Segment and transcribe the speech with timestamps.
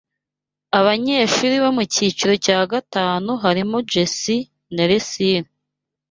[0.79, 4.35] Abanyeshuri bo mucyiciro cya gatanu harimo Jesi
[4.75, 5.49] na Lesili